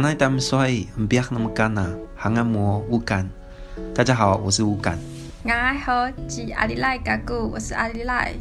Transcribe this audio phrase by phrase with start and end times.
[0.00, 0.66] 们说，
[1.08, 3.28] 不要那么干呐，还按摩乌干。
[3.94, 4.98] 大家好，我是乌干。
[5.44, 8.34] 大家好，是阿里赖嘎古，我是阿里赖。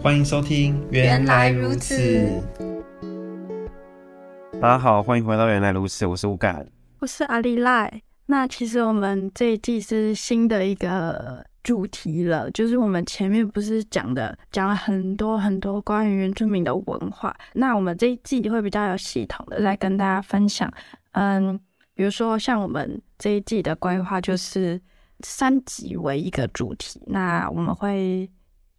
[0.00, 2.28] 欢迎收听，原来如此。
[4.62, 6.64] 大家好，欢迎回到原来如此，我是乌干，
[7.00, 8.02] 我是阿里赖。
[8.26, 20.72] 那其实我们这一季是新的一个主题了，就是我们前面不是讲的讲了很多很多关于原住民的文化，那我们这一季会比较有系统的来跟大家分享。
[21.12, 21.58] 嗯，
[21.94, 24.80] 比如说像我们这一季的规划就是
[25.20, 28.30] 三集为一个主题，那我们会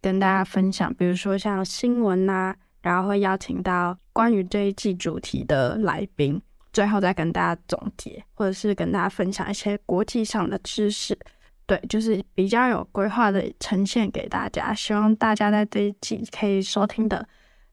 [0.02, 6.42] 跟大家分享，比如说像新闻呐、然后会邀请到关于这一季主题的来宾，
[6.74, 11.16] 最后再跟大家总结，或者是跟大家分享一些国际上的知识。
[11.72, 17.26] 对，就是比较有规划的呈现给大家，希望大家在这一季可以收听的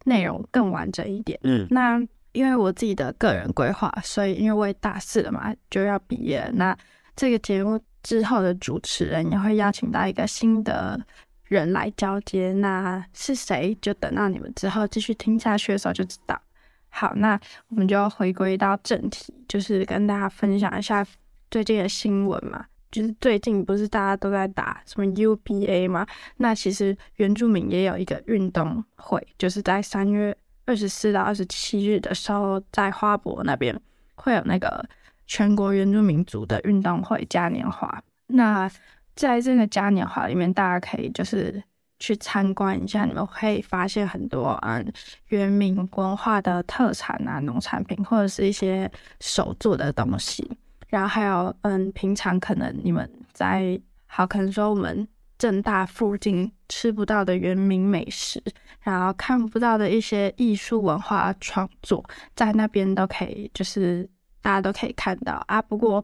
[0.05, 1.37] 内容更完整一点。
[1.43, 6.52] 嗯，那因为我自己的个人规划，所以因为我也大四了嘛，就要毕业了。
[6.52, 6.79] 那
[7.16, 11.04] 这个节目之后的主持人也会邀请到一个新的
[11.46, 13.76] 人来交接，那是谁？
[13.82, 16.41] 就等到你们之后继续听下去的时候就知道。
[16.88, 17.37] 好，那
[17.71, 21.04] 我们就要回归到正题，就是跟大家分享一下
[21.51, 22.65] 最近的新闻嘛。
[22.91, 26.07] 就是最近不是大家都在打什么 UBA 吗？
[26.39, 33.79] 那其实原住民也有一个运动会，就是在三月二十四到二十七日的时候，在花博那边
[34.15, 34.85] 会有那个
[35.27, 38.03] 全国原住民族的运动会嘉年华。
[38.29, 38.71] 那
[39.15, 41.63] 在这个嘉年华里面，大家可以就是
[41.99, 44.93] 去参观一下，你们可以发现很多嗯
[45.29, 50.51] 原民文化的特产啊、农产品或者是一些手做的东西。
[50.89, 58.43] 然后还有，嗯，平常可能你们在好，可能说我们政大附近吃不到的原民美食，
[58.81, 62.03] 然后看不到的一些艺术文化创作，
[62.35, 64.09] 在那边都可以，就是
[64.41, 65.61] 大家都可以看到啊。
[65.61, 66.03] 不过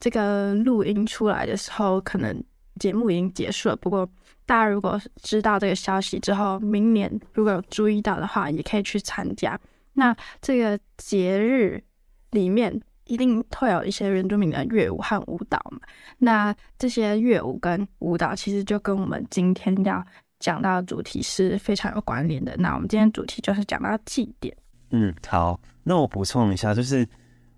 [0.00, 2.42] 这个录音出来的时候，可能
[2.80, 3.76] 节目已经结束了。
[3.76, 4.08] 不过
[4.46, 9.60] 大家如果知道这个消息之后，明年如果有注意到的话，也可以去参加。
[9.92, 11.84] 那这个节日
[12.30, 12.80] 里面。
[13.06, 15.80] 一定会有一些原住民的乐舞和舞蹈嘛？
[16.18, 20.04] 那这些乐舞跟舞蹈其实就跟我们今天要
[20.38, 22.54] 讲到的主题是非常有关联的。
[22.58, 24.56] 那我们今天主题就是讲到祭典。
[24.90, 27.06] 嗯，好，那我补充一下，就是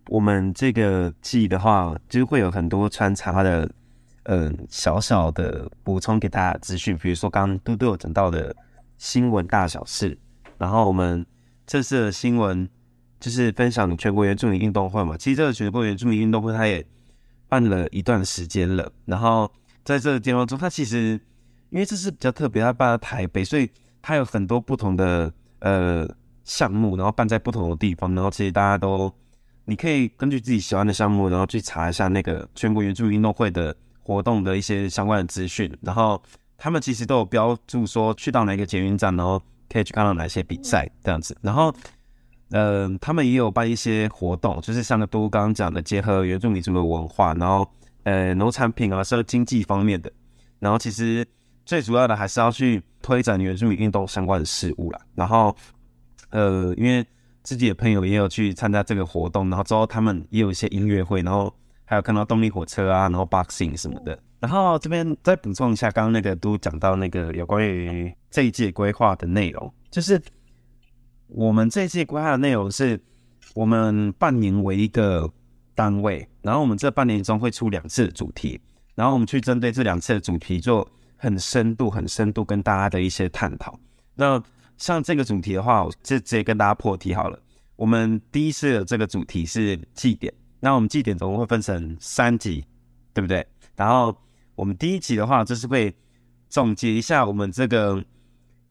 [0.08, 3.70] 我们这个祭的话，就是会有很多穿插的，
[4.24, 8.54] 嗯、小小的补充给大家资讯，比如说刚刚嘟嘟有讲到的
[8.98, 10.18] 新闻大小事，
[10.56, 11.24] 然后我们
[11.66, 12.68] 这次的新闻。
[13.20, 16.84] 就是分享全国原住民运动会嘛，其实这个全国原住民运动会它也
[17.48, 18.92] 办了一段时间了。
[19.06, 19.50] 然后
[19.82, 21.18] 在这个阶段中，它其实
[21.70, 23.70] 因为这是比较特别，它办在台北，所以
[24.02, 26.06] 它有很多不同的呃
[26.44, 28.14] 项目，然后办在不同的地方。
[28.14, 29.10] 然后其实大家都
[29.64, 35.74] 你可以根据自己喜欢的项目，然后去查一下那个全国原住民运动会的活动的一些相关的资讯。
[35.80, 36.22] 然后
[36.58, 41.34] 他们其实都有标注说去到哪个捷运站，然后可以去看到哪些比赛这样子。
[41.40, 41.74] 然后。
[42.56, 47.68] 嗯、呃，他们也有办一些活动，就是像都刚刚讲的，结合原住民族的文化，然后
[48.04, 50.12] 呃农产品啊，是经济方面的，
[50.60, 51.26] 然后其实
[51.66, 55.00] 最主要的还是要去推展原住民运动相关的事物啦。
[55.16, 55.54] 然后
[56.30, 57.04] 呃，因为
[57.42, 61.52] 自己的朋友也有去参加这个活动，然后之后他们也有一些音乐会，然后
[61.84, 64.16] 还有看到动力火车啊，然后 boxing 什么的。
[64.38, 70.22] 然后这边再补充一下，刚刚那个都讲到那个有关于这一届规划的内容，就是。
[71.28, 73.00] 我们这次规划的内容是，
[73.54, 75.28] 我们半年为一个
[75.74, 78.60] 单位，然后我们这半年中会出两次的主题，
[78.94, 83.78] 然后我们去针对这两次的主题做很深度、很深度跟大家的一些探讨。
[84.14, 84.40] 那
[84.76, 87.38] 像这个主题的话，我就直接跟大家破题好了。
[87.74, 92.64] 我们第一次的这个主题是祭典，那我们祭典总共会分成三集，
[93.12, 93.44] 对不对？
[93.74, 94.16] 然后
[94.54, 95.92] 我们第一集的话，就是会
[96.48, 98.04] 总结一下我们这个。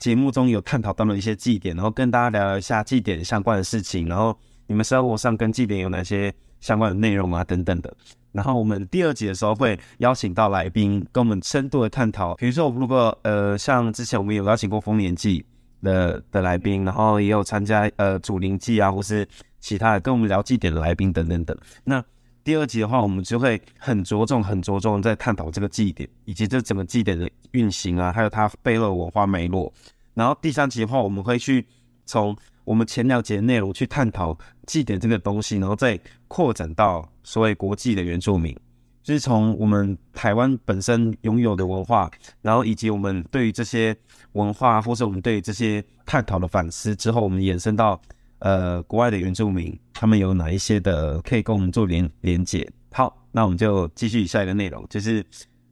[0.04, 4.38] 节目中有探讨到了一些祭典，然后跟大家聊一下祭典相关的事情，然后
[4.68, 7.96] 你们生活上跟祭典有哪些相关的内容啊等等的。
[8.34, 15.46] 然后我们第二集的时候会邀请到来宾跟我们深度的探讨，比如说如果呃像之前我们有邀请过丰年祭
[15.82, 19.26] 的的来宾，然后也有参加呃祖灵祭啊或是
[19.62, 21.58] 其他的跟我们聊祭典的来宾等等等。
[21.86, 22.04] 那
[22.44, 29.72] 第二集的话，我们就会很着重、很着重在探讨这个祭典以及这整个祭典的运行啊，还有它背后的文化脉络。
[30.14, 31.66] 然后第三集的话，我们会去
[32.06, 34.38] 从我们前两节内容去探讨
[34.68, 38.56] 祭典这个东西，然后再扩展到所谓国际的原住民，
[39.02, 42.10] 就是从我们台湾本身拥有的文化，
[42.42, 43.96] 然后以及我们对于这些
[44.34, 48.02] 文化，或者我们对于这些探讨的反思之后，我们延伸到
[48.40, 52.70] 呃国外的原住民，他们有哪一些的可以跟我们做连连结。
[52.92, 55.26] 好，那我们就继续下一个内容，就是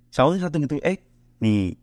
[0.09, 0.97] 想问一下邓哥，对，哎，
[1.37, 1.77] 你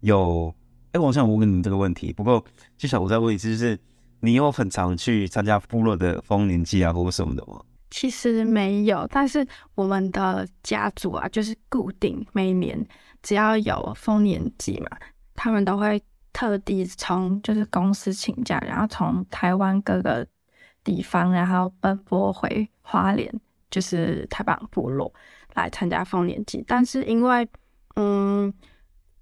[0.00, 0.52] 有
[0.92, 2.44] 哎，我想问你这个问题，不过
[2.76, 3.78] 就想我再问一次，就是
[4.20, 7.60] 你有很常去参加部落的丰年祭啊，或什么的吗？
[7.90, 12.86] 其实没有，但是我们的家族啊，就是固定每年
[13.22, 14.96] 只要有丰年祭嘛，
[15.34, 16.02] 他们都会
[16.32, 20.26] 特地从就是公司请假，然后从台湾各个
[20.82, 23.30] 地方，然后奔波回花莲，
[23.70, 25.12] 就是太巴塱部落
[25.54, 26.64] 来参加丰年祭。
[26.66, 27.46] 但是因为，
[27.96, 28.52] 嗯，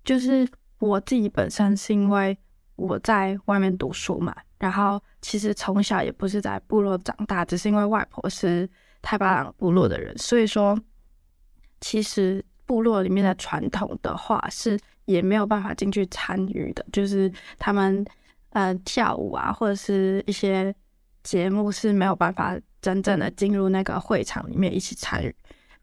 [0.05, 0.49] 就是
[0.81, 2.37] 我自己本身是因为
[2.75, 4.35] 我在外面读书嘛。
[4.59, 8.69] 然后其实从小也不是在部落长大，只是因为外婆是
[9.01, 10.79] 太巴朗部落的人，所以说
[11.81, 18.05] 其实部落里面的传统的话是也没有办法进去参与的，就是他们
[18.51, 20.75] 呃跳舞啊或者是一些
[21.23, 25.35] 节目是没有办法真正的进入那个会场里面一起参与。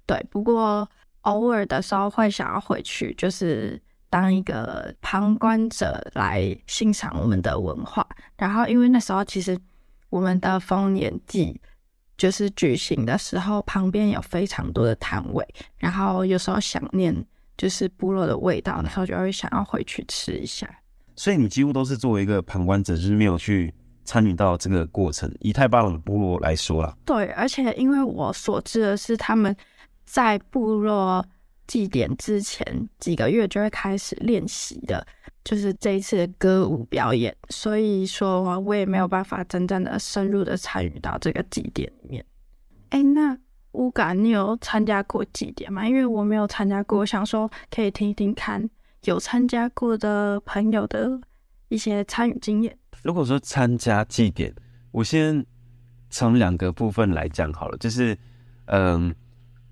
[0.05, 0.87] 对，不过
[1.21, 3.81] 偶尔的时候会想要回去，就是。
[4.09, 8.07] 当一个旁观者来欣赏我们的文化，
[8.37, 9.57] 然后因为那时候其实
[10.09, 11.59] 我们的丰年祭
[12.17, 15.45] 就是举行的时候，旁边有非常多的摊位，
[15.77, 17.13] 然后有时候想念
[17.57, 20.69] 就是部落的味道那时候，就会想要回去吃一下。
[21.15, 23.73] 所以你几乎都是作为一个旁观者，就是没有去
[24.05, 25.29] 参与到这个过程。
[25.41, 29.53] 以太巴朗部落来说啦，对，而且因为我所知的是他们
[30.05, 31.25] 在部落。
[31.67, 35.05] 祭典之前几个月就会开始练习的，
[35.43, 42.25] 就是这一次的歌舞表演，所以说我也没有办法真正的深入的参与到这个祭典里面。
[42.89, 43.37] 哎，那
[43.73, 45.85] 乌嘎，你有参加过祭典吗？
[45.85, 48.69] 因为我没有参加过，我想说可以听一听看
[49.03, 51.19] 有参加过的朋友的
[51.67, 52.77] 一些参与经验。
[53.03, 54.55] 如果说参加祭典，
[54.91, 55.45] 我先
[56.09, 58.17] 从两个部分来讲好了，就是
[58.67, 59.13] 嗯。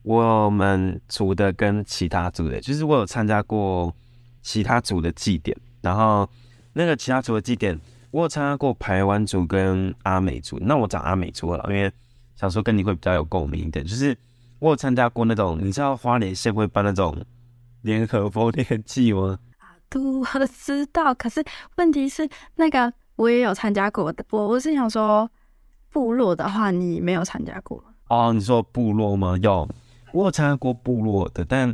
[0.06, 3.92] 我们组的跟其他组的，就是我有参加过
[4.44, 6.30] 其他组的祭典，然后
[6.74, 7.76] 那个其他组的祭典，
[8.12, 10.60] 我有参加过排湾族跟阿美族。
[10.62, 11.92] 那我讲阿美族了，因为
[12.36, 13.84] 想说跟你会比较有共鸣一点。
[13.84, 14.16] 就是
[14.60, 17.18] 我有参加过那种，你知道花莲县会办那种
[17.82, 19.40] 联合丰年祭吗？
[19.58, 21.16] 啊，我知道。
[21.16, 21.44] 可是
[21.78, 24.24] 问题是，那个我也有参加过的。
[24.30, 25.28] 我我是想说，
[25.90, 27.86] 部落的话，你没有参加过吗？
[28.10, 29.36] 哦，你说部落吗？
[29.42, 29.68] 有。
[30.16, 31.68] 我有参加过部落的，但，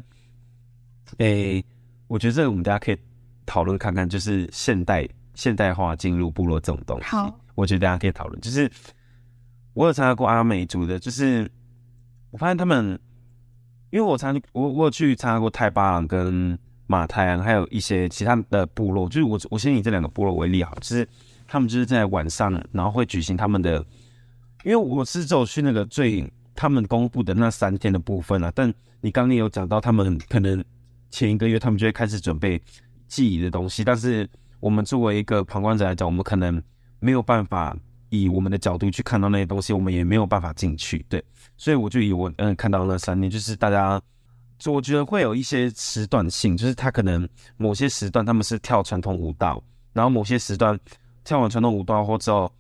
[1.20, 1.66] 诶、欸，
[2.08, 2.98] 我觉得这个我们大家可以
[3.46, 7.06] 讨论看看，就是现代现代化进入部落这种东西。
[7.06, 8.42] 好，我觉得大家可以讨论。
[8.42, 8.68] 就是
[9.76, 11.48] 我有参加过阿美族的，就是
[12.32, 13.00] 我发现他们，
[13.92, 16.58] 因为我参我我有去参加过泰巴朗跟
[16.88, 19.08] 马泰安，还有一些其他的部落。
[19.08, 21.08] 就是我我先以这两个部落为例，好，就是
[21.48, 23.86] 他们就是在晚上，然后会举行他们的，
[24.64, 26.28] 因为我是走去那个最。
[26.56, 30.64] 他们公布的那三天的部分啊，但你刚刚有讲到，他们可能
[31.10, 32.62] 前一个月他们就会开始准备
[33.08, 36.62] 记忆的东西，但是我们作为一个旁观者来讲，我们可能
[37.00, 37.76] 没有办法
[38.10, 41.24] 以我们的角度去看到那些东西，我们也没有办法进去，对，
[41.58, 44.02] 所以我就以我嗯看到那三天，就是大家，
[44.66, 47.28] 我觉得会有一些时段性，就是他可能
[47.58, 49.64] 某些时段他们是跳传统舞蹈，
[49.94, 50.80] 然后某些时段
[51.24, 52.52] 跳完传统舞蹈或之后。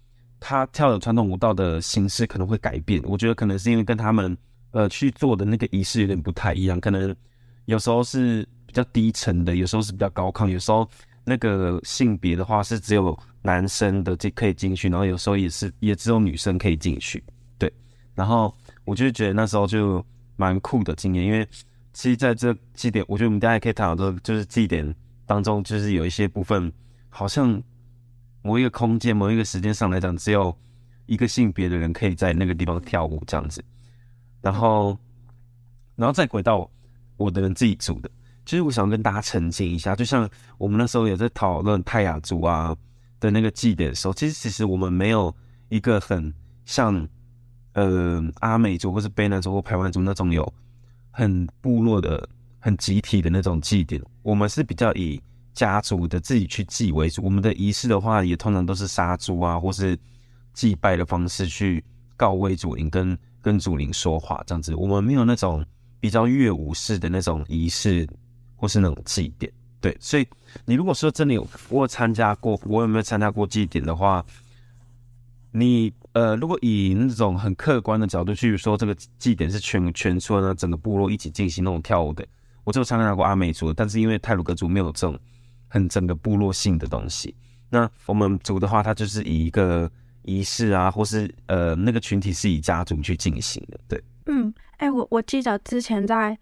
[0.43, 4.35] 他跳的传统舞蹈的形式可能会改变，我觉得可能是因为跟他们
[4.71, 7.15] 呃去做的那个仪式有点不太一样，可能
[7.65, 10.89] 有时候是比较低沉的，有时候是比较高亢，有时候
[11.23, 17.23] 那个性别的话是只有男生的这可以进去，然后有时候也是也只有女生可以进去，
[17.59, 17.71] 对。
[18.15, 18.51] 然后
[18.83, 20.03] 我就觉得那时候就
[20.37, 21.47] 蛮酷的经验，因为
[21.93, 24.91] 其实在这祭典，我觉得我们大家也可以谈到，就是祭典
[25.27, 26.73] 当中就是有一些部分
[27.09, 27.61] 好像。
[28.41, 30.55] 某一个空间、某一个时间上来讲，只有
[31.05, 33.63] 一个性别的人可以在那个地方跳舞这样子，
[34.41, 34.97] 然后，
[35.95, 36.69] 然后再回到
[37.17, 38.09] 我的人自己组的，
[38.45, 42.75] 其实我想跟大家澄清一下，就像我们那时候也在讨论泰雅族啊
[43.19, 45.33] 的那个祭典的时候，其实其实我们没有
[45.69, 46.33] 一个很
[46.65, 47.07] 像
[47.73, 50.51] 呃阿美族或是卑南族或排湾族那种有
[51.11, 52.27] 很部落的、
[52.59, 55.21] 很集体的那种祭典，我们是比较以。
[55.53, 59.97] 家族的自己去祭为主，我们的仪式的话，也通常都是杀猪啊，或是
[60.53, 61.83] 祭拜的方式去
[62.15, 64.73] 告慰祖灵，跟跟祖灵说话这样子。
[64.75, 65.65] 我们没有那种
[65.99, 68.07] 比较乐舞式的那种仪式，
[68.55, 69.51] 或是那种祭典。
[69.81, 70.25] 对，所以
[70.63, 74.25] 你如果说真的有我有参加过，我有没有参加过祭典的话，
[75.51, 82.25] 你呃，如果以那种很客观的角度去说，这个祭典是全全村呢，整个部落一起进行那种跳舞的，
[82.63, 85.19] 我只有参加过阿美族，但是因为泰鲁格族没有这种。
[85.71, 87.33] 很整个部落性的东西。
[87.69, 89.89] 那我们族的话，它就是以一个
[90.23, 93.79] 仪式啊，或是呃那个群体是以家族去进行的。
[93.87, 96.37] 对，嗯，哎、欸，我我记得之前在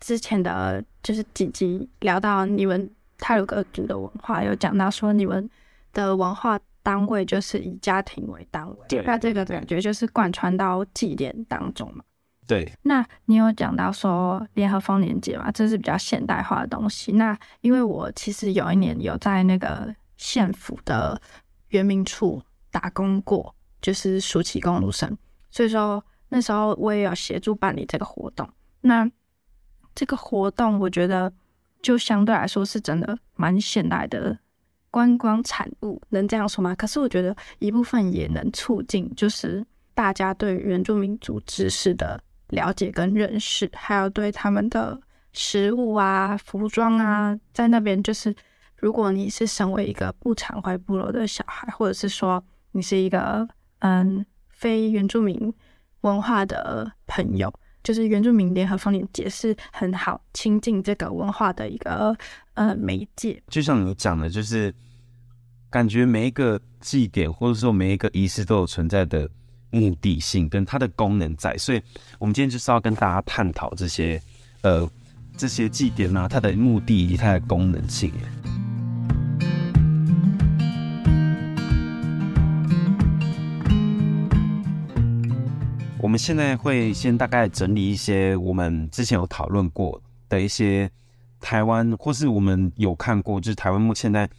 [0.00, 5.48] 之前的就是几集聊到你们泰鲁格族的文化，有讲到说你们
[5.92, 12.02] 的文化单位就是以家庭为单位，对，那这个感觉就是贯穿到祭典当中嘛。
[12.46, 15.50] 对，那你有讲到说联合丰年节嘛？
[15.50, 17.12] 这是比较现代化的东西。
[17.12, 21.18] 那因为我其实有一年有在那个县府的
[21.68, 25.16] 原民处打工过，就是暑期工读生，
[25.50, 28.46] 所以说那时候我也有协助办理这个活动。
[28.82, 29.10] 那
[29.94, 31.32] 这个活动我觉得
[31.80, 34.38] 就相对来说是真的蛮现代的
[34.90, 36.74] 观光产物，能这样说吗？
[36.74, 42.22] 可是我觉得一部分也能促进，就是大家对原住民族知识的。
[42.48, 45.00] 了解跟认识，还有对他们的
[45.32, 48.34] 食物啊、服装啊，在那边就是，
[48.76, 53.48] 如果你是身为一个不常回部落的小孩，或者是说你是一个
[53.80, 55.52] 嗯非原住民
[56.02, 62.16] 文化的朋友，就是原住民联合丰年节是很好亲近这个文化的一个
[62.52, 63.42] 呃媒介。
[63.48, 64.72] 就像你讲的，就是
[65.70, 69.28] 感觉每一个祭典或者说每一个仪式都有存在的。
[69.74, 71.82] 目的性跟它的功能在，所以
[72.20, 74.22] 我们今天就是要跟大家探讨这些，
[74.62, 74.88] 呃，
[75.36, 78.12] 这些祭典啊，它的目的以及它的功能性。
[86.00, 90.88] 我们现在会先大概整理一些我们之前有讨论过的一些
[91.40, 94.30] 台湾，或是我们有看过，就是台湾目前在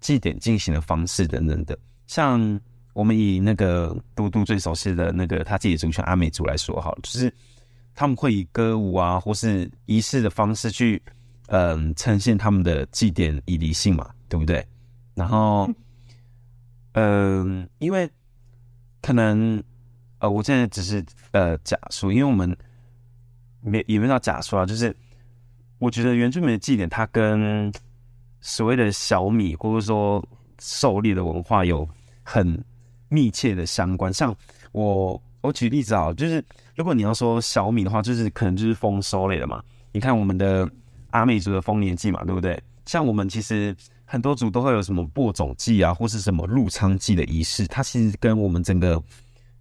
[0.00, 2.58] 祭典进行的方式等等的，像。
[2.98, 7.32] 我们以那个嘟嘟最熟悉的那个他自己的族群阿美族来说，好了，就是
[7.94, 11.00] 他们会以歌舞啊，或是仪式的方式去，
[11.46, 14.66] 嗯，呈现他们的祭典以离性嘛，对不对？
[15.14, 15.70] 然后，
[16.94, 18.10] 嗯，因为
[19.00, 19.62] 可能，
[20.18, 21.00] 呃，我现在只是
[21.30, 22.52] 呃假说，因为我们
[23.60, 24.92] 没也没到假说啊，就是
[25.78, 27.72] 我觉得原住民的祭典，它跟
[28.40, 30.20] 所谓的小米或者说
[30.58, 31.88] 狩猎的文化有
[32.24, 32.60] 很。
[33.08, 34.34] 密切的相关，像
[34.72, 39.62] 我我举例子啊，就是如果你要说小米的话，就是可能就是丰收类的嘛。
[39.92, 40.68] 你看我们的
[41.10, 42.60] 阿美族的丰年祭嘛，对不对？
[42.84, 43.74] 像我们其实
[44.04, 49.02] 很多族都会有什么播种祭啊，或是什么入仓祭的仪式，它其实跟我们整个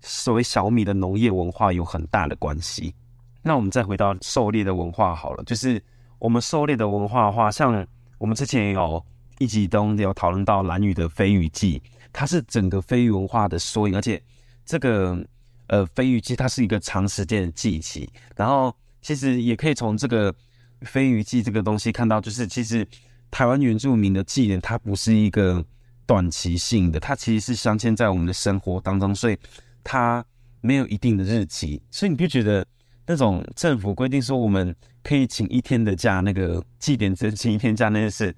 [0.01, 2.93] 所谓小米的农业文化有很大的关系。
[3.41, 5.81] 那我们再回到狩猎的文化好了，就是
[6.19, 7.85] 我们狩猎的文化的话，像
[8.17, 9.03] 我们之前有
[9.39, 11.81] 一集中有讨论到蓝屿的飞鱼祭。
[12.19, 14.19] 它是整个非遗文化的缩影，而且
[14.65, 15.23] 这个
[15.67, 20.33] 呃飞鱼祭它是一个长时间的祭期，然后其实也可以从这个
[20.81, 22.83] 飞鱼祭这个东西看到，就是其实
[23.29, 25.63] 台湾原住民的祭典它不是一个
[26.07, 29.37] 短期性的，它其实是镶嵌在我们的生活当中，所以
[29.83, 30.25] 它
[30.61, 32.65] 没有一定的日期，所以你就觉得
[33.05, 38.35] 那种政府规定说我们可以请一天的假，那个祭典只请一天假那件事，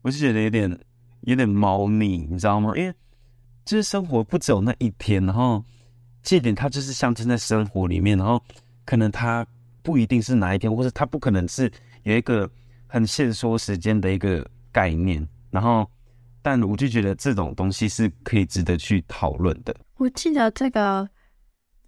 [0.00, 0.80] 我就觉得有点
[1.24, 2.72] 有点猫腻，你知道吗？
[2.74, 2.94] 因为
[3.68, 5.62] 就是生活不只有那一天，然后
[6.22, 8.42] 祭典它就是象征在生活里面，然后
[8.86, 9.46] 可能它
[9.82, 11.70] 不一定是哪一天，或者它不可能是
[12.04, 12.50] 有一个
[12.86, 15.86] 很限缩时间的一个概念，然后
[16.40, 19.76] 但我就觉得这种东西是可以值得去讨论的。
[19.98, 21.06] 我记得这个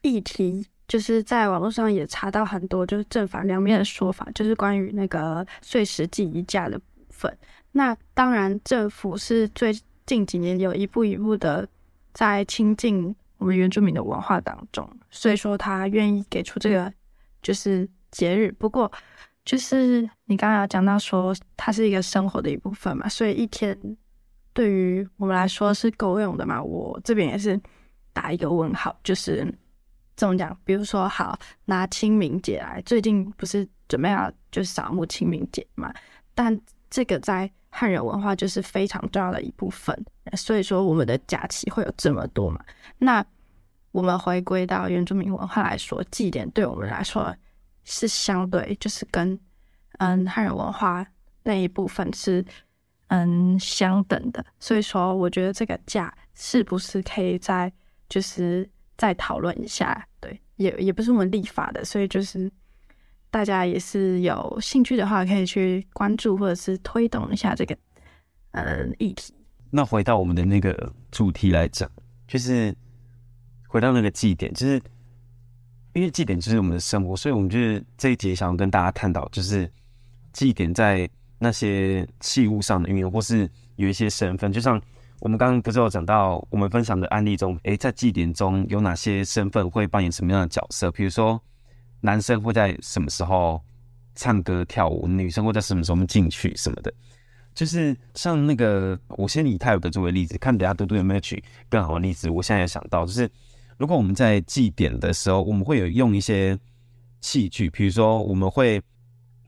[0.02, 7.34] 议题就是在网络上也查到很多就是正反两面的说法，就是关于那个岁时祭仪假的部分。
[7.72, 9.75] 那当然政府是最。
[10.07, 11.69] 近几年有一步一步的
[12.12, 16.92] 在亲近我们原住民的文化当中，所以说他愿意给出这个
[17.42, 18.52] 就是节日。
[18.52, 18.90] 不过
[19.45, 23.76] 就是你刚刚有讲到说它是一个生活的一部分嘛，所以一天
[24.52, 26.62] 对于我们来说是够用的嘛？
[26.62, 27.59] 我这边也是
[28.12, 29.52] 打一个问号，就是
[30.16, 30.57] 这么讲。
[30.64, 35.92] 比如说，好拿清明节来，最近不是准备要就是扫墓清明节嘛？
[36.35, 39.97] 但这个在汉人文化就是非常重要的一部分，
[40.37, 42.61] 所以说我们的假期会有这么多嘛。
[42.99, 43.25] 那
[43.93, 47.35] 我们回归到原住民文化来说，祭典对我们来说
[47.85, 49.39] 是相对就是跟
[49.99, 51.07] 嗯汉人文化
[51.45, 52.45] 那一部分是
[53.09, 54.45] 嗯相等的。
[54.59, 57.73] 所以说，我觉得这个假是不是可以再
[58.09, 60.07] 就是再讨论一下？
[60.21, 62.50] 对，也也不是我们立法的，所以就是。
[63.30, 67.76] 大家也是有兴趣的话，可以去关注或者是推动一下这个
[68.50, 69.32] 呃议题。
[69.70, 71.88] 那回到我们的那个主题来讲，
[72.26, 72.75] 就是
[73.68, 74.82] 回到那个祭典，就是
[75.92, 79.70] 因为祭典就是我们的生活，所以我们就是这一节想要跟大家探讨，就是
[80.32, 81.08] 祭典在
[81.38, 84.80] 那些器物上的运用，或是有一些身份，就像
[85.20, 90.90] 我们刚刚不是有讲到我们分享的案例中，诶，在祭典中有哪些身份会扮演什么样的角色？
[90.90, 91.40] 比如说，
[92.00, 93.61] 男生会在什么时候
[94.14, 96.92] 唱歌跳舞，女生会在什么时候进去什么的。
[97.54, 102.30] 就是像那个，我先以泰鲁阁作为例子，看等下嘟嘟有没有举更好的例子。
[102.30, 103.30] 我现在也想到，就是
[103.76, 106.59] 如果我们在祭典的时候，我们会有用一些
[107.21, 108.83] 器具，比如说我们会。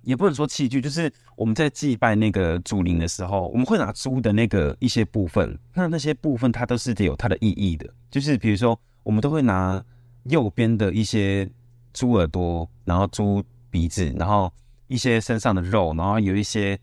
[0.04, 7.88] 也不能说器具，就是我们在祭拜那个祖灵的时候，我们会拿猪的那个一些部分，那那些部分它都是有它的意义的。
[8.10, 9.80] 就是比如说，我们都会拿
[10.24, 11.48] 右边的一些
[11.92, 14.52] 猪耳朵，然后猪鼻子，然后
[14.88, 16.78] 一些身上的肉，然后有一些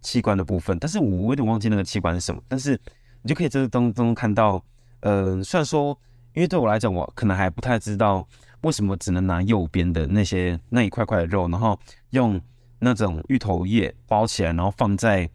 [0.00, 0.78] 器官的部分。
[0.78, 2.42] 但是我有点忘记那个器官是什么。
[2.48, 2.80] 但是
[3.22, 4.62] 你就可以在这当中看到，
[5.00, 5.98] 呃，虽然说，
[6.34, 8.26] 因为对我来讲，我可能还不太知道
[8.62, 8.96] 为什么。
[8.96, 11.78] 只能拿右边的那些那一块块的肉，然后
[12.10, 12.40] 用。
[12.80, 15.28] 那种芋头叶包起来，然后放在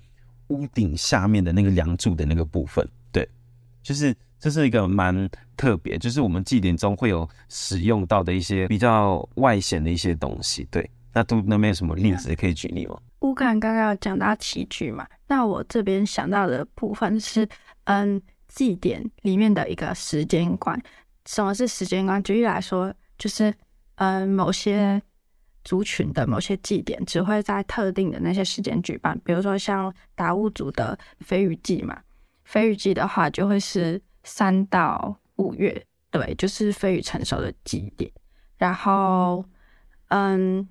[0.48, 3.28] 屋顶下面的那个梁柱的那个部分，对，
[3.82, 10.90] 就是这是一个蛮特别，就是我们祭典中会有使用到的一些比较外显的一些东西，对。
[11.14, 13.00] 那都那边有什么例子可以举例吗？
[13.20, 17.48] 乌干刚刚讲到器具嘛，那我这边想到的部分是，
[17.84, 20.82] 嗯，祭典里面的一个时间观。
[21.26, 22.22] 什么是时间观？
[22.24, 23.54] 举例来说，就是
[23.96, 25.02] 嗯，某些。
[25.66, 31.98] 族群的某些祭典只会在特定的那些时间举办，比如说像达悟族的飞鱼祭嘛，
[32.44, 38.12] 飞鱼祭的话就会是三到五月，对，就是飞鱼成熟的祭典。
[38.58, 39.44] 然后，
[40.10, 40.68] 嗯，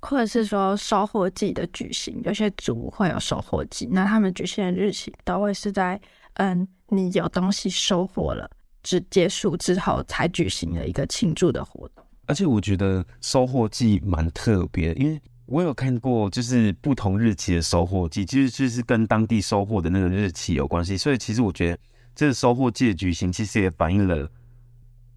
[0.00, 6.00] 或者是说收获季的举行，有些族会有收获季，那他们举行的日期都会是在
[6.34, 8.48] 嗯，你有东西收获了，
[8.82, 12.04] 只结束之后才举行的一个庆祝的活动。
[12.26, 20.96] 而且我觉得收获季蛮特别，因为我有看过，就是不同日期的收获季，其实就是跟当地收获的那个日期有关系。
[20.96, 21.78] 所以其实我觉得
[22.16, 24.28] 这个收获季的举行，其实也反映了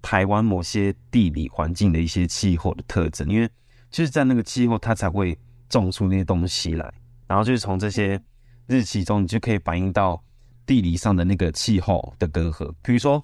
[0.03, 3.27] 台湾某些地理环境的一些气候的特征。
[3.27, 3.49] 因为
[3.89, 5.35] 就是在那个气候，它才会
[5.67, 6.93] 种出那些东西来。
[7.25, 8.21] 然后就是从这些
[8.67, 10.23] 日期中，你就可以反映到
[10.67, 12.71] 地理上的那个气候的隔阂。
[12.83, 13.23] 比如说。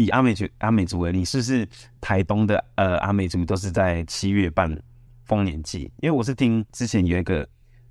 [0.00, 1.68] 以阿美族阿美族为例，是不是
[2.00, 4.80] 台东的呃阿美族都是在七月半
[5.24, 5.90] 丰年祭？
[6.00, 7.42] 因为我是听之前有一个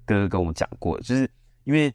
[0.05, 1.29] 哥哥跟我讲过，就是
[1.65, 1.93] 因为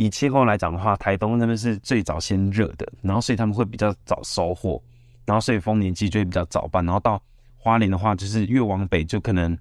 [0.00, 4.82] 以气候来讲的话，台东那边是最早先热的，然后所以他们会比较早收获，
[5.26, 6.84] 然后所以丰年祭就会比较早办。
[6.84, 7.22] 然后到
[7.56, 9.56] 花莲的话，就是越往北就可能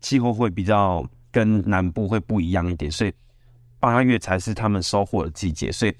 [0.00, 3.12] 气候会比较跟南部会不一样一点，所以
[3.78, 5.70] 八月才是他们收获的季节。
[5.70, 5.94] 所以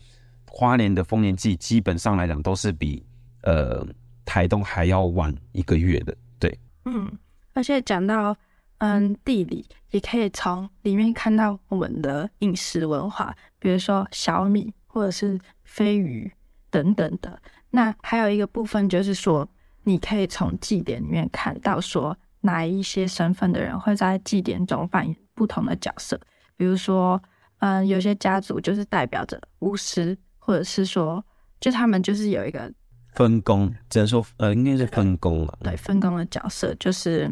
[0.49, 3.05] 花莲的丰年祭基本上来讲都是比。
[3.45, 3.85] 呃，
[4.25, 7.11] 台东还要晚一个月的，对，嗯，
[7.55, 8.37] 而且讲到
[8.85, 16.31] 嗯地理，也可以从里面看到我们的饮食文化，比如说小米或者是飞鱼
[16.69, 17.41] 等等的。
[17.71, 19.49] 那还有一个部分就是说，
[19.85, 26.21] 你可以从祭典里面看到说哪一些身份的人会在祭典中扮演不同的角色，
[26.57, 27.23] 比如说，
[27.61, 31.25] 嗯，有些家族就是代表着巫师，或者是说，
[31.61, 32.73] 就他们就是有一个。
[33.15, 35.59] 分工只能说，呃，应该是分工了。
[35.63, 37.31] 对，分工的角色就是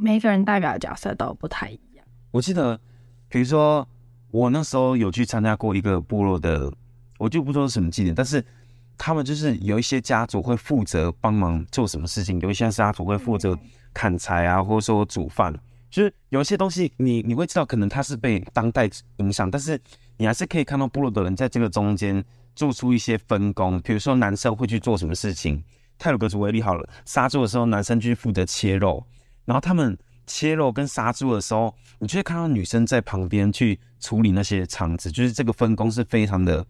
[0.00, 2.06] 每个人代表的角色都不太一样。
[2.30, 2.80] 我记得，
[3.28, 3.86] 比如说
[4.30, 6.72] 我那时候有去参加过一个部落的，
[7.18, 8.42] 我就不说是什么纪念，但是
[8.96, 13.58] 他们就是有一些家族会负责帮忙做什么事情，有一些家族会负责
[13.92, 15.52] 砍柴啊，或者说煮饭。
[15.90, 19.80] 就是有一些东西你，你你会知道，可能他是被当代影响，但是
[20.16, 22.24] 你还是可以看到部落的人在这个中间。
[22.54, 25.62] 做出一些分工，比如说男生会去做什么事情。
[25.96, 29.06] 泰鲁格族为例好了，杀猪的时候，男生就负责切肉，
[29.48, 36.62] 然后他们切肉跟杀猪的时候，你就会看到女生在旁边去处理那些肠子，就是这个分工是非常的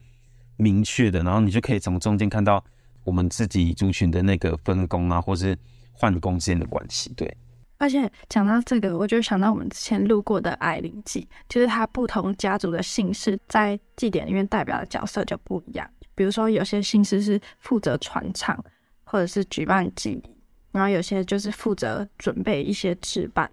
[0.57, 1.25] 明确的。
[1.25, 2.65] 然后你就可以从中间看到
[3.03, 5.59] 我们自己族群的那个分工啊，或是
[5.91, 7.37] 换工之间的关系，对。
[7.79, 15.91] 而且讲到这个，我就想到我们之前录过的矮灵祭，就是它不同家族的姓氏在祭典里面代表的角色就不一样。
[16.15, 18.65] 比如说，有些姓氏是负责传唱，
[19.03, 20.38] 或者是举办祭礼，
[20.79, 23.51] 然后有些就是负责准备一些置办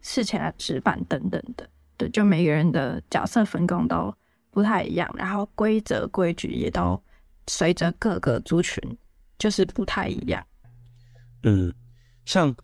[0.00, 1.68] 事前的置办等等的。
[1.96, 4.14] 对，就每个人的角色分工都
[4.50, 7.02] 不太一样，然后规则规矩也都
[7.48, 8.80] 随着各个族群
[9.38, 10.46] 就是不太一样。
[11.42, 11.74] 嗯，
[12.24, 12.54] 像。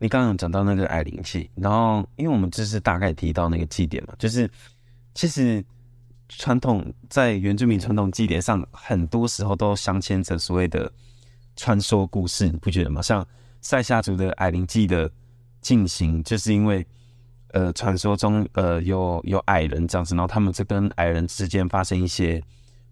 [0.00, 4.50] 你刚刚讲到那个矮灵祭，然后因为我们只是大概提到那个祭典嘛，就是
[5.14, 5.64] 其实
[6.28, 10.92] 传统在原住民传统祭典上，很多时候都镶嵌着所谓的
[11.56, 13.00] 传说故事，你不觉得吗？
[13.00, 13.26] 像
[13.64, 15.10] 塞夏族的矮灵祭的
[15.62, 16.86] 进行，就是因为
[17.52, 22.42] 呃传说中呃有有矮人这样子，然后他们这跟矮人之间发生一些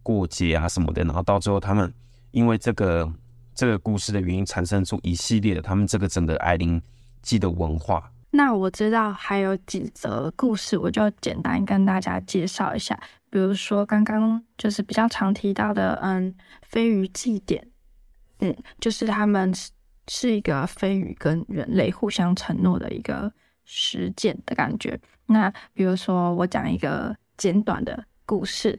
[0.02, 1.92] 过节啊什么的，然后到最后他们
[2.30, 3.12] 因为这个
[3.54, 6.80] 这个故事的原因，产生出一系列的他们这个整个矮灵
[7.20, 8.11] 祭的文化。
[8.30, 12.98] 那我知道还有几则故事，我就简单跟大家介绍一下。
[13.28, 17.68] 比如说刚刚就是比较常提到的，嗯，飞鱼祭典，
[18.38, 19.52] 嗯，就是他们
[20.14, 23.33] 是一个飞鱼跟人类互相承诺的一个
[23.64, 25.01] 实践的感觉。
[25.25, 28.79] 那比如说我讲一个简短的故事，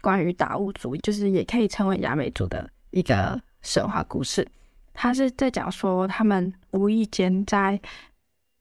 [0.00, 4.46] 关于达悟族，就是也可以称为雅美族的一个神话故事。
[4.94, 7.80] 他是在讲说他们无意间在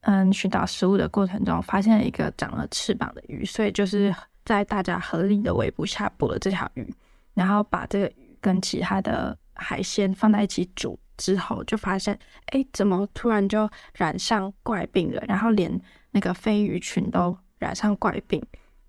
[0.02, 4.12] 嗯，寻找食物的过程中，发现了一个长了翅膀的鱼，所以就是
[4.44, 6.92] 在大家合力的围捕下捕了这条鱼，
[7.36, 15.24] 然后把这个鱼跟其他的海鲜放在一起煮之后，就发现，哎，怎么突然就染上怪病了？
[15.28, 18.42] 然后连那个飞鱼群都染上怪病，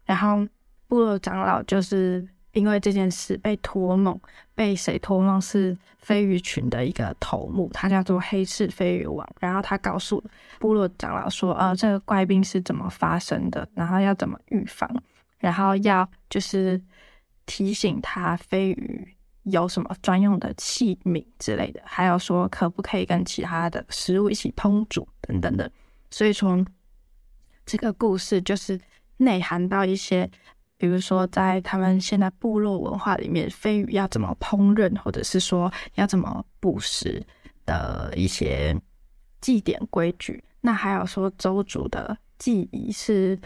[0.05, 0.47] 然后
[0.87, 2.29] 部落长老就是。
[2.53, 4.19] 因为这件事被托梦，
[4.55, 9.25] 被谁托梦是飞鱼群的一个头目，他叫做黑翅飞鱼王。
[9.39, 10.21] 然后他告诉
[10.59, 13.69] 部落长老说：“呃，这个怪病是怎么发生的？
[13.75, 14.91] 然后要怎么预防？
[15.39, 16.81] 然后要就是
[17.47, 19.17] 提醒他飞鱼
[19.51, 25.71] 有什么专用的器皿之类的，还有说可不可以跟其他的食物一起烹煮等等的。
[26.11, 26.67] 所以从
[27.67, 28.81] 这个故事就是
[29.17, 30.31] 内涵到一些。”
[30.81, 37.21] 比如说，在他们现在部落文化里面，飞鱼要怎么烹饪，或者是说要怎么捕食
[37.67, 38.81] 的一些
[39.41, 40.41] 祭典规矩。
[40.61, 43.37] 那还有说，周族的祭仪是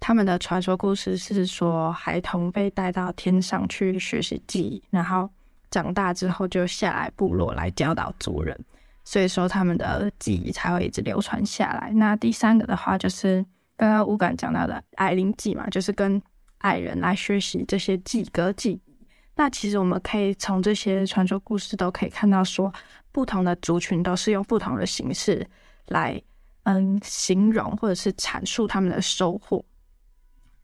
[0.00, 5.28] 他们的传说故事，是说孩童被带到天上去学习技艺，然后
[5.70, 8.58] 长大之后就下来部落来教导族人，
[9.04, 11.92] 所以说他们的技艺才会一直流传下来。
[11.94, 13.44] 那第三个的话，就是
[13.76, 16.20] 刚刚乌感讲到的矮灵祭嘛，就是跟
[16.58, 22.72] 矮人来学习这些技歌祭仪，那其实我们可以从这些传说故事都可以看到，说
[23.12, 25.46] 不同的族群都是用不同的形式
[25.88, 26.20] 来
[26.64, 29.64] 嗯形容或者是阐述他们的收获，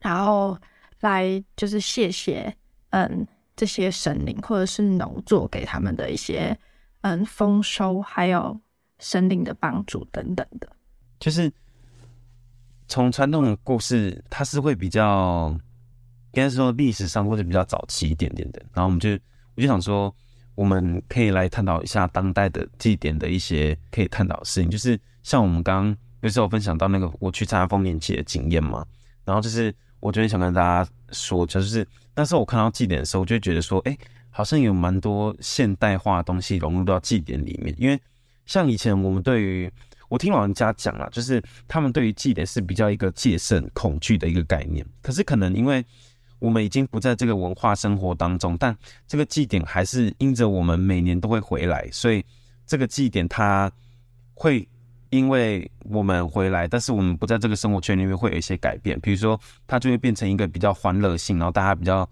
[0.07, 0.57] 然后
[1.01, 2.55] 来就是谢谢
[2.90, 6.57] 嗯这些神灵或者是农作给他们的一些
[7.01, 8.59] 嗯丰收，还有
[8.99, 10.71] 神灵的帮助等等的。
[11.19, 11.53] 就是
[12.88, 15.59] 从传统的故事，它是会比较。
[16.33, 19.09] 应该说历史上或者比较早期一点点的，然后我们就
[19.55, 20.14] 我就想说，
[20.55, 28.85] 我们可以来探讨一下当代的祭典的一些可以探讨的事情，就是像我们刚刚有时候分享到那个我去参加丰年祭的经验嘛，
[29.25, 33.96] 然后就是我觉得想跟大家说，就是那时候我看到祭典的时候，我就觉得说，哎，
[34.30, 38.00] 好像有蛮多现代化的东西融入到祭典里面，因为
[38.44, 39.70] 像以前我们对于
[40.09, 45.85] 我听老人家讲啊，就是他们对于祭典是比较一个戒慎恐惧的一个概念，可是可能因为
[46.38, 48.76] 我们已经不在这个文化生活当中，但
[49.09, 52.24] 这个祭典还是因着我们每年都会回来，所以
[52.66, 53.72] 这个祭典它
[54.35, 54.68] 会
[55.11, 62.09] 因为我们回来，但是我们不在这个生活圈里面会有一些改变，比如说它就会变成一个比较欢乐性，然后大家比较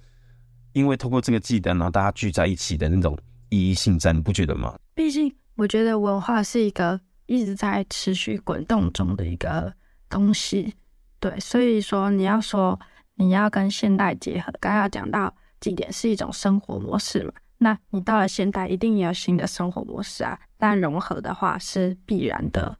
[0.72, 4.76] 因为透过这个祭典，然后大家聚在一起的那种意义性在，你不觉得吗？
[4.94, 9.72] 毕竟我觉得文化是一个一直在持续滚动中的一个
[10.08, 10.74] 东西，
[11.20, 12.78] 对，所以说你要说。
[13.16, 17.32] 你要跟现代结合，刚刚讲到祭典是一种生活模式嘛？
[17.58, 20.36] 那你到了现代，一定也有新的生活模式啊。
[20.58, 22.76] 但融合的话是必然的，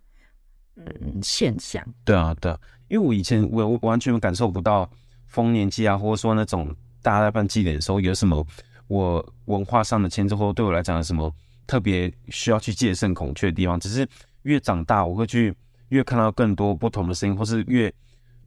[0.77, 1.85] 嗯，现象。
[2.05, 2.59] 对啊，对啊，
[2.89, 4.89] 因为我以前我我完全感受不到
[5.27, 8.47] 丰年祭啊，或者说那种大家在办祭典的时候有什么
[8.89, 11.33] 我文化上的牵制，或对我来讲有什么
[11.67, 13.79] 特别需要去戒慎恐惧的地方。
[13.79, 14.07] 只是
[14.43, 15.55] 越长大，我会去
[15.89, 17.93] 越看到更多不同的声音，或是越。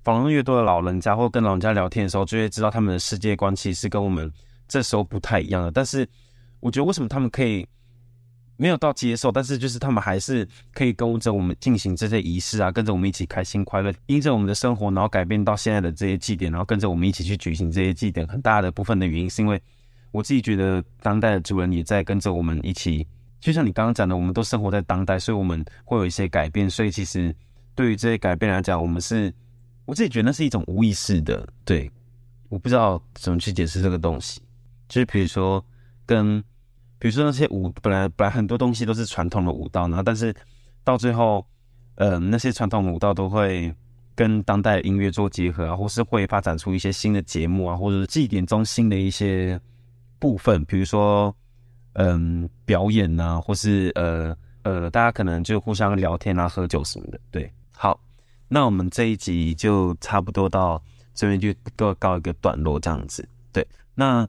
[0.04, 4.32] 访问越多的老人家，或跟老人家聊天的时候，就会知道他们的世界观其实是跟我们
[4.66, 5.70] 这时候不太一样的。
[5.70, 6.08] 但是，
[6.62, 7.68] 我觉得为什么他们可以
[8.58, 18.28] 没有到接受，但是就是他们还是可以跟着我们进行这些仪式啊，跟着我们一起开心快乐，因着我们的生活，然后改变到现在的这些祭典，然后跟着我们一起去举行这些祭典。
[18.28, 19.62] 很大的部分的原因是因为
[20.12, 23.08] 我自己觉得当代的族人也在跟着我们一起，
[23.40, 26.70] 就像你刚刚讲的，我们都生活在当代，所以我们会有一些改变。
[26.70, 27.34] 所以其实
[27.76, 29.34] 对于这些改变来讲，我们是。
[29.86, 31.90] 我自己觉得那是一种无意识的，对，
[32.50, 34.42] 我不知道怎么去解释这个东西。
[34.90, 35.64] 就是比如说，
[36.06, 36.44] 跟
[37.00, 40.34] 比如说那些舞，本来本来很多东西都是传统的舞蹈，然后但是
[40.84, 41.46] 到最后，
[41.96, 43.74] 呃，那些传统的舞蹈都会
[44.16, 49.60] 跟当代音乐做结合啊，或是会发展出一些新的节目啊，或者是祭典中心的一些
[50.20, 51.36] 部分，比如说，
[51.94, 58.00] 嗯、表演啊，或是呃呃，大家可能就互相聊天啊、喝酒什么的，对，好。
[58.50, 60.82] 那我们这一集就差不多到
[61.14, 63.68] 这边就都告一个段落这样子，对。
[63.94, 64.26] 那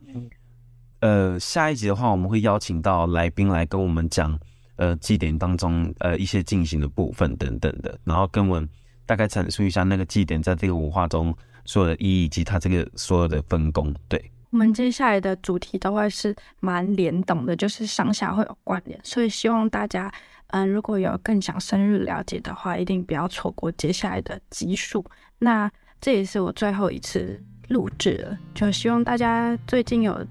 [1.00, 4.36] 呃，下一集的话，我们会邀请到来宾来跟我们讲，
[4.74, 8.68] 呃，祭典当中呃一些进行的部分等等的，然后跟我们
[9.06, 11.32] 大概阐述一下那个祭典在这个文化中
[11.64, 13.94] 所有的意义以及它这个所有的分工。
[14.08, 20.12] 对，我们接下来的主题都会是蛮联动的，就是上下会有关联，所以希望大家，
[20.48, 25.04] 嗯、如果有更想深入了解的话，一定不要错过接下来的集数。
[25.38, 30.26] 那这也是我最后一次录制了，就希望大家最近有。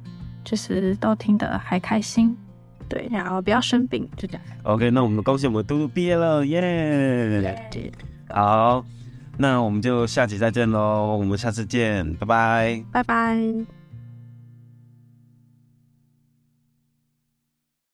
[0.47, 2.33] 就是都听得还开心，
[2.87, 4.41] 对，然后不要生病，就这样。
[4.63, 6.61] OK，那我们恭喜我们嘟嘟毕业了，耶、
[7.69, 7.91] yeah!
[8.33, 8.85] 好，
[9.37, 13.76] 那我们就下期再见喽，我们下次见，拜拜，拜拜。